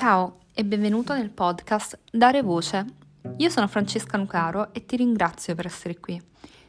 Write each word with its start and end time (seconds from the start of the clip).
Ciao 0.00 0.38
e 0.54 0.64
benvenuto 0.64 1.12
nel 1.12 1.28
podcast 1.28 1.98
Dare 2.10 2.40
Voce. 2.40 2.86
Io 3.36 3.50
sono 3.50 3.68
Francesca 3.68 4.16
Nucaro 4.16 4.72
e 4.72 4.86
ti 4.86 4.96
ringrazio 4.96 5.54
per 5.54 5.66
essere 5.66 6.00
qui. 6.00 6.18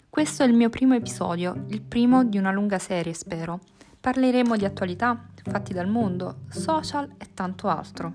Questo 0.09 0.43
è 0.43 0.47
il 0.47 0.54
mio 0.54 0.68
primo 0.68 0.96
episodio, 0.96 1.63
il 1.70 1.81
primo 1.81 2.25
di 2.25 2.38
una 2.38 2.52
lunga 2.52 2.78
serie, 2.78 3.13
spero. 3.13 3.62
Parleremo 4.02 4.57
di 4.57 4.66
attualità, 4.66 5.30
fatti 5.49 5.71
dal 5.71 5.88
mondo, 5.88 6.39
social 6.49 7.09
e 7.17 7.27
tanto 7.34 7.70
altro. 7.70 8.13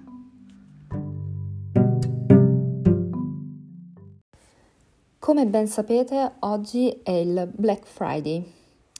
Come 5.18 5.46
ben 5.46 5.66
sapete, 5.66 6.32
oggi 6.40 6.90
è 7.02 7.12
il 7.12 7.50
Black 7.54 7.86
Friday. 7.86 8.52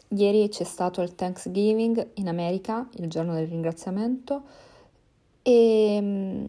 Ieri 0.08 0.48
c'è 0.48 0.64
stato 0.64 1.02
il 1.02 1.14
Thanksgiving 1.14 2.12
in 2.14 2.28
America, 2.28 2.88
il 2.94 3.10
giorno 3.10 3.34
del 3.34 3.48
ringraziamento, 3.48 4.44
e 5.48 5.98
mm, 6.00 6.44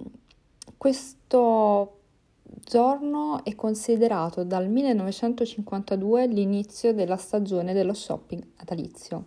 questo 0.75 1.99
giorno 2.41 3.43
è 3.43 3.53
considerato 3.53 4.43
dal 4.43 4.67
1952 4.67 6.25
l'inizio 6.25 6.95
della 6.95 7.17
stagione 7.17 7.73
dello 7.73 7.93
shopping 7.93 8.43
natalizio. 8.57 9.25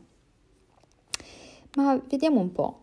Ma 1.76 2.02
vediamo 2.08 2.40
un 2.40 2.50
po'. 2.50 2.80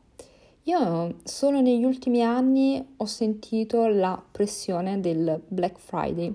Io 0.64 1.18
solo 1.24 1.60
negli 1.60 1.84
ultimi 1.84 2.24
anni 2.24 2.94
ho 2.96 3.06
sentito 3.06 3.88
la 3.88 4.22
pressione 4.32 5.02
del 5.02 5.42
Black 5.46 5.80
Friday. 5.80 6.34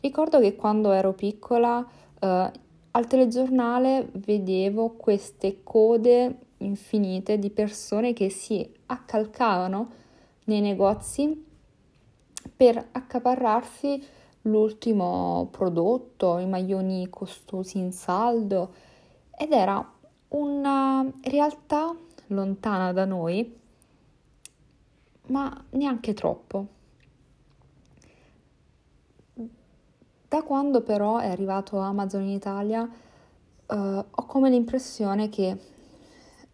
Ricordo 0.00 0.38
che 0.38 0.54
quando 0.54 0.92
ero 0.92 1.12
piccola 1.12 1.84
eh, 2.20 2.52
al 2.92 3.06
telegiornale 3.08 4.10
vedevo 4.12 4.90
queste 4.90 5.64
code 5.64 6.46
infinite 6.58 7.38
di 7.38 7.50
persone 7.50 8.12
che 8.12 8.30
si 8.30 8.68
accalcavano 8.86 9.90
nei 10.44 10.60
negozi 10.60 11.46
per 12.56 12.88
accaparrarsi 12.92 14.02
l'ultimo 14.42 15.48
prodotto, 15.50 16.38
i 16.38 16.46
maglioni 16.46 17.08
costosi 17.10 17.78
in 17.78 17.92
saldo 17.92 18.74
ed 19.36 19.52
era 19.52 19.92
una 20.28 21.06
realtà 21.22 21.94
lontana 22.28 22.92
da 22.92 23.04
noi, 23.04 23.56
ma 25.26 25.64
neanche 25.70 26.14
troppo. 26.14 26.66
Da 30.28 30.42
quando 30.42 30.82
però 30.82 31.18
è 31.18 31.28
arrivato 31.28 31.78
Amazon 31.78 32.22
in 32.22 32.28
Italia, 32.28 32.86
eh, 33.66 33.74
ho 33.74 34.26
come 34.26 34.50
l'impressione 34.50 35.28
che 35.30 35.56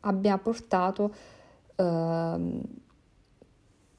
abbia 0.05 0.39
portato 0.39 1.15
eh, 1.77 2.61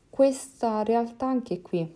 questa 0.10 0.84
realtà 0.84 1.28
anche 1.28 1.62
qui. 1.62 1.96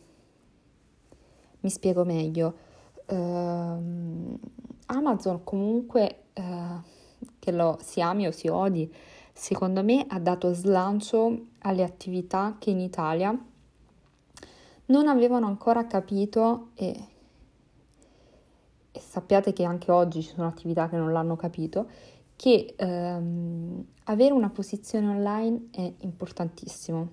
Mi 1.61 1.69
spiego 1.69 2.03
meglio. 2.03 2.67
Uh, 3.05 4.37
Amazon 4.85 5.43
comunque, 5.43 6.23
uh, 6.35 6.81
che 7.39 7.51
lo 7.51 7.77
si 7.81 8.01
ami 8.01 8.27
o 8.27 8.31
si 8.31 8.47
odi, 8.47 8.93
secondo 9.33 9.83
me 9.83 10.05
ha 10.09 10.19
dato 10.19 10.53
slancio 10.53 11.45
alle 11.59 11.83
attività 11.83 12.57
che 12.59 12.69
in 12.69 12.79
Italia 12.79 13.35
non 14.87 15.07
avevano 15.07 15.47
ancora 15.47 15.87
capito 15.87 16.69
e, 16.75 17.07
e 18.91 18.99
sappiate 18.99 19.53
che 19.53 19.63
anche 19.63 19.91
oggi 19.91 20.21
ci 20.21 20.33
sono 20.33 20.47
attività 20.47 20.89
che 20.89 20.97
non 20.97 21.11
l'hanno 21.11 21.35
capito, 21.35 21.87
che 22.39 22.73
um, 22.79 23.83
avere 24.05 24.31
una 24.31 24.49
posizione 24.49 25.09
online 25.09 25.67
è 25.71 25.91
importantissimo. 26.03 27.09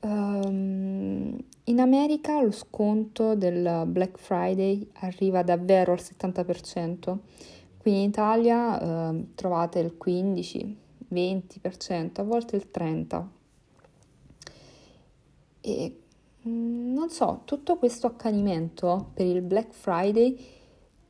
Um, 0.00 1.36
in 1.64 1.78
America 1.78 2.40
lo 2.40 2.52
sconto 2.52 3.34
del 3.34 3.84
Black 3.86 4.18
Friday 4.18 4.88
arriva 5.00 5.42
davvero 5.42 5.92
al 5.92 5.98
70%, 6.00 7.18
qui 7.76 7.92
in 7.92 8.08
Italia 8.08 9.10
uh, 9.10 9.26
trovate 9.34 9.80
il 9.80 9.94
15, 9.94 10.76
20%, 11.12 12.10
a 12.14 12.22
volte 12.22 12.56
il 12.56 12.66
30%. 12.72 13.24
E 15.60 16.00
mm, 16.48 16.94
non 16.94 17.10
so, 17.10 17.42
tutto 17.44 17.76
questo 17.76 18.06
accanimento 18.06 19.10
per 19.12 19.26
il 19.26 19.42
Black 19.42 19.74
Friday 19.74 20.58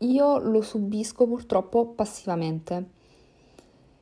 io 0.01 0.39
lo 0.39 0.61
subisco 0.61 1.27
purtroppo 1.27 1.87
passivamente 1.87 2.99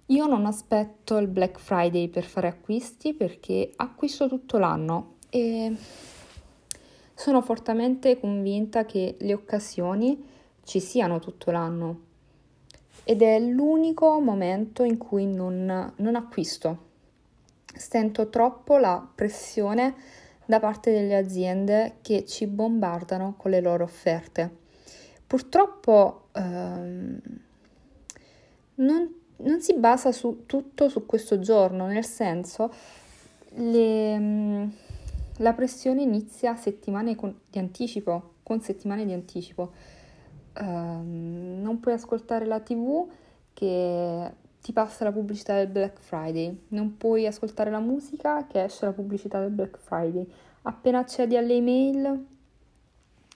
io 0.07 0.27
non 0.27 0.47
aspetto 0.47 1.19
il 1.19 1.29
Black 1.29 1.59
Friday 1.59 2.09
per 2.09 2.25
fare 2.25 2.49
acquisti 2.49 3.13
perché 3.13 3.71
acquisto 3.77 4.29
tutto 4.29 4.59
l'anno 4.59 5.17
e 5.29 5.77
sono 7.15 7.43
fortemente 7.43 8.19
convinta 8.19 8.87
che 8.87 9.17
le 9.19 9.35
occasioni 9.35 10.25
ci 10.63 10.81
siano 10.81 11.19
tutto 11.19 11.51
l'anno 11.51 12.07
ed 13.05 13.23
è 13.23 13.39
l'unico 13.39 14.21
momento 14.21 14.83
in 14.83 14.99
cui 14.99 15.27
non, 15.27 15.93
non 15.97 16.15
acquisto. 16.15 16.87
Sento 17.75 18.29
troppo 18.29 18.77
la 18.77 19.07
pressione 19.15 19.95
da 20.45 20.61
parte 20.61 20.93
delle 20.93 21.17
aziende 21.17 21.97
che 22.03 22.27
ci 22.27 22.47
bombardano 22.47 23.35
con 23.37 23.51
le 23.51 23.61
loro 23.61 23.85
offerte. 23.85 24.67
Purtroppo 25.29 26.29
ehm, 26.33 27.21
non 28.77 29.19
non 29.39 29.61
si 29.61 29.75
basa 29.75 30.13
su, 30.13 30.45
tutto 30.47 30.89
su 30.89 31.07
questo 31.07 31.39
giorno, 31.39 31.87
nel 31.87 32.05
senso 32.05 32.73
le, 33.51 34.19
mm, 34.19 34.69
la 35.39 35.53
pressione 35.53 36.03
inizia 36.03 36.57
settimane 36.57 37.15
con, 37.15 37.39
di 37.49 37.59
anticipo, 37.59 38.35
con 38.43 38.61
settimane 38.61 39.05
di 39.05 39.13
anticipo. 39.13 39.73
Uh, 40.59 40.65
non 40.65 41.79
puoi 41.79 41.95
ascoltare 41.95 42.45
la 42.45 42.59
tv 42.59 43.07
che 43.53 44.33
ti 44.61 44.73
passa 44.73 45.05
la 45.05 45.13
pubblicità 45.13 45.55
del 45.55 45.69
Black 45.69 46.01
Friday, 46.01 46.65
non 46.69 46.97
puoi 46.97 47.27
ascoltare 47.27 47.71
la 47.71 47.79
musica 47.79 48.45
che 48.49 48.65
esce 48.65 48.87
la 48.87 48.93
pubblicità 48.93 49.39
del 49.39 49.51
Black 49.51 49.79
Friday. 49.79 50.27
Appena 50.63 50.99
accedi 50.99 51.37
alle 51.37 51.55
email, 51.55 52.27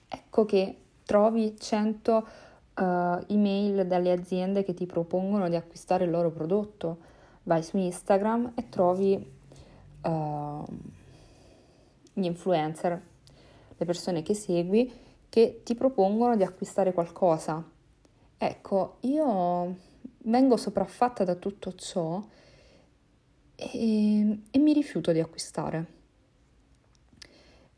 ecco 0.09 0.43
che 0.43 0.82
trovi 1.05 1.55
100 1.57 2.27
uh, 2.75 2.83
email 3.27 3.85
dalle 3.85 4.11
aziende 4.11 4.63
che 4.63 4.73
ti 4.73 4.85
propongono 4.85 5.49
di 5.49 5.55
acquistare 5.55 6.05
il 6.05 6.11
loro 6.11 6.31
prodotto. 6.31 7.11
Vai 7.43 7.61
su 7.61 7.77
Instagram 7.77 8.53
e 8.55 8.69
trovi 8.69 9.31
uh, 10.03 10.65
gli 12.13 12.25
influencer, 12.25 13.01
le 13.77 13.85
persone 13.85 14.21
che 14.21 14.33
segui, 14.33 14.91
che 15.29 15.61
ti 15.63 15.75
propongono 15.75 16.35
di 16.35 16.43
acquistare 16.43 16.93
qualcosa. 16.93 17.63
Ecco, 18.37 18.97
io 19.01 19.75
vengo 20.25 20.57
sopraffatta 20.57 21.23
da 21.23 21.35
tutto 21.35 21.73
ciò 21.73 22.21
e, 23.55 24.39
e 24.51 24.59
mi 24.59 24.73
rifiuto 24.73 25.11
di 25.11 25.19
acquistare. 25.19 26.01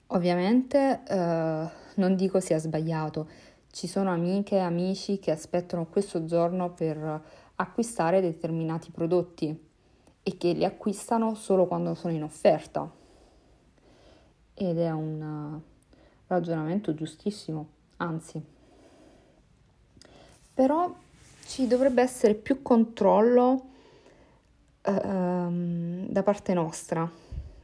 Ovviamente 0.07 1.01
eh, 1.07 1.69
non 1.95 2.15
dico 2.15 2.39
sia 2.39 2.57
sbagliato, 2.57 3.27
ci 3.71 3.87
sono 3.87 4.11
amiche 4.11 4.55
e 4.55 4.59
amici 4.59 5.19
che 5.19 5.31
aspettano 5.31 5.85
questo 5.87 6.25
giorno 6.25 6.71
per 6.71 7.21
acquistare 7.55 8.21
determinati 8.21 8.91
prodotti 8.91 9.63
e 10.23 10.37
che 10.37 10.53
li 10.53 10.65
acquistano 10.65 11.35
solo 11.35 11.65
quando 11.65 11.93
sono 11.93 12.13
in 12.13 12.23
offerta. 12.23 12.89
Ed 14.53 14.77
è 14.77 14.91
un 14.91 15.59
ragionamento 16.27 16.93
giustissimo, 16.93 17.67
anzi. 17.97 18.41
Però 20.53 20.95
ci 21.45 21.67
dovrebbe 21.67 22.01
essere 22.01 22.33
più 22.33 22.61
controllo 22.61 23.65
ehm, 24.81 26.07
da 26.07 26.23
parte 26.23 26.53
nostra, 26.53 27.09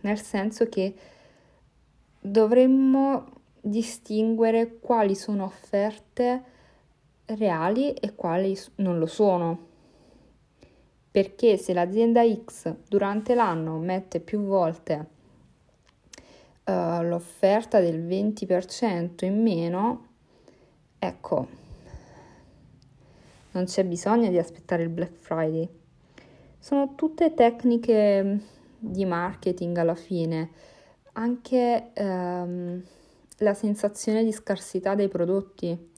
nel 0.02 0.20
senso 0.20 0.68
che 0.68 0.94
dovremmo 2.20 3.41
distinguere 3.62 4.80
quali 4.80 5.16
sono 5.16 5.46
offerte 5.46 6.44
reali 7.26 7.94
e 7.94 8.16
quali 8.16 8.58
non 8.76 8.98
lo 8.98 9.06
sono. 9.06 9.70
Perché 11.12 11.58
se 11.58 11.74
l'azienda 11.74 12.24
X 12.26 12.74
durante 12.88 13.36
l'anno 13.36 13.78
mette 13.78 14.20
più 14.20 14.42
volte 14.42 15.08
uh, 16.64 17.04
l'offerta 17.04 17.80
del 17.80 18.02
20% 18.02 19.26
in 19.26 19.42
meno, 19.42 20.08
ecco, 20.98 21.48
non 23.52 23.66
c'è 23.66 23.84
bisogno 23.84 24.30
di 24.30 24.38
aspettare 24.38 24.84
il 24.84 24.90
Black 24.90 25.14
Friday. 25.14 25.68
Sono 26.58 26.96
tutte 26.96 27.34
tecniche 27.34 28.40
di 28.78 29.06
marketing 29.06 29.78
alla 29.78 29.96
fine, 29.96 30.50
anche... 31.14 31.92
Um, 31.98 32.84
la 33.42 33.54
sensazione 33.54 34.24
di 34.24 34.32
scarsità 34.32 34.96
dei 34.96 35.08
prodotti. 35.08 35.90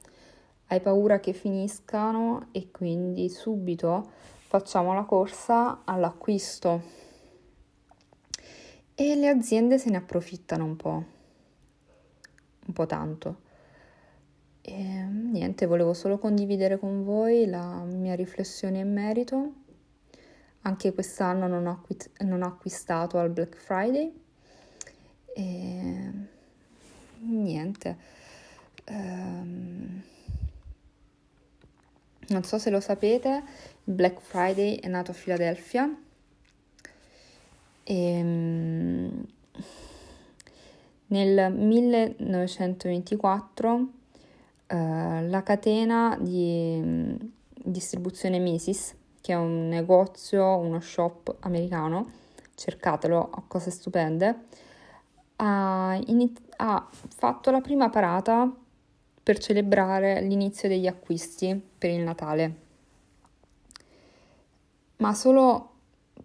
Hai 0.67 0.79
paura 0.79 1.19
che 1.19 1.33
finiscano 1.33 2.47
e 2.51 2.71
quindi 2.71 3.29
subito 3.29 4.09
facciamo 4.47 4.93
la 4.93 5.03
corsa 5.03 5.81
all'acquisto. 5.83 7.01
e 8.95 9.15
le 9.15 9.27
aziende 9.27 9.79
se 9.79 9.89
ne 9.89 9.97
approfittano 9.97 10.65
un 10.65 10.75
po', 10.75 11.03
un 12.67 12.73
po' 12.73 12.85
tanto. 12.85 13.41
E 14.61 14.73
niente, 14.73 15.65
volevo 15.65 15.93
solo 15.93 16.19
condividere 16.19 16.77
con 16.77 17.03
voi 17.03 17.47
la 17.47 17.83
mia 17.83 18.15
riflessione 18.15 18.79
in 18.79 18.93
merito. 18.93 19.53
Anche 20.61 20.93
quest'anno 20.93 21.47
non 21.47 21.65
ho, 21.65 21.83
non 22.19 22.43
ho 22.43 22.47
acquistato 22.47 23.17
al 23.17 23.31
Black 23.31 23.57
Friday. 23.57 24.13
E 25.35 26.11
niente. 27.73 27.97
Um, 28.89 30.01
non 32.27 32.43
so 32.43 32.59
se 32.59 32.69
lo 32.69 32.79
sapete, 32.79 33.43
Black 33.83 34.21
Friday 34.21 34.75
è 34.75 34.87
nato 34.87 35.11
a 35.11 35.13
Filadelfia. 35.13 35.93
E, 37.83 38.21
um, 38.21 39.25
nel 41.07 41.51
1924 41.53 43.87
eh, 44.67 45.27
la 45.27 45.43
catena 45.43 46.17
di 46.19 46.79
um, 46.81 47.17
distribuzione 47.55 48.39
Macy's, 48.39 48.95
che 49.21 49.33
è 49.33 49.35
un 49.35 49.67
negozio, 49.67 50.55
uno 50.57 50.79
shop 50.79 51.35
americano, 51.41 52.09
cercatelo, 52.55 53.29
ha 53.31 53.43
cose 53.47 53.69
stupende, 53.69 54.45
ha, 55.43 55.99
iniz- 56.07 56.41
ha 56.57 56.87
fatto 56.89 57.51
la 57.51 57.59
prima 57.59 57.89
parata 57.89 58.49
per 59.21 59.37
celebrare 59.37 60.21
l'inizio 60.21 60.69
degli 60.69 60.87
acquisti 60.87 61.61
per 61.77 61.89
il 61.89 62.01
Natale. 62.01 62.61
Ma 64.97 65.13
solo 65.13 65.71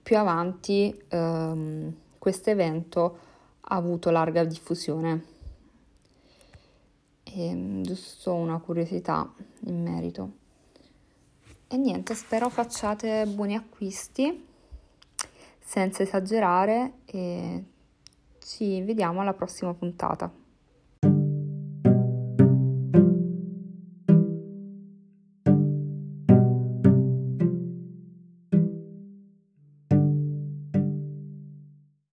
più 0.03 0.17
avanti 0.17 0.97
ehm, 1.09 1.95
questo 2.19 2.51
evento 2.51 3.19
ha 3.61 3.75
avuto 3.75 4.11
larga 4.11 4.45
diffusione. 4.45 5.25
E, 7.25 7.45
ehm, 7.45 7.83
giusto 7.83 8.35
una 8.35 8.59
curiosità 8.59 9.33
in 9.65 9.83
merito. 9.83 10.33
E 11.67 11.77
niente, 11.77 12.15
spero 12.15 12.49
facciate 12.49 13.27
buoni 13.27 13.57
acquisti 13.57 14.47
senza 15.59 16.03
esagerare 16.03 16.93
e 17.05 17.65
ci 18.49 18.81
vediamo 18.81 19.21
alla 19.21 19.35
prossima 19.35 19.75
puntata. 19.75 20.33